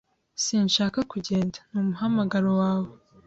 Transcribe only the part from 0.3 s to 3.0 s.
"Sinshaka kugenda." "Ni umuhamagaro wawe."